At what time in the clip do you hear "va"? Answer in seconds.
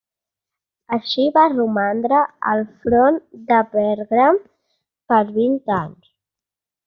1.35-1.41